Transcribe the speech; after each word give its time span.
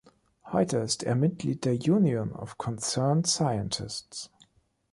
Heute 0.51 0.77
ist 0.79 1.03
er 1.03 1.13
Mitglied 1.13 1.63
der 1.63 1.73
„Union 1.75 2.31
of 2.31 2.57
Concerned 2.57 3.27
Scientists“. 3.27 4.31